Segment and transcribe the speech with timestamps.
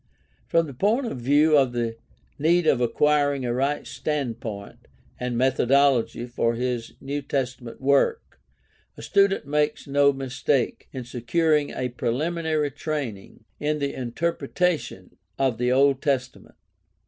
[0.47, 1.95] From the point of view of the
[2.39, 4.87] need of acquiring a right standpoint
[5.19, 8.39] and methodology for his New Testament work
[8.97, 15.71] a student makes no mistake in securing a preliminary training in the interpretation of the
[15.71, 16.55] Old Testament.